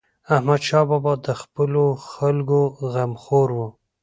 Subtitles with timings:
[0.33, 2.59] احمدشاه بابا د خپلو خلکو
[2.93, 3.59] غمخور و.